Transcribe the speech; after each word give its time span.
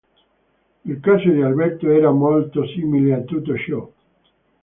Il 0.85 0.99
caso 0.99 1.29
di 1.29 1.43
Alberto 1.43 1.87
era 1.91 2.09
molto 2.09 2.65
simile 2.65 3.13
a 3.13 3.19
tutto 3.21 3.55
ciò. 3.55 3.87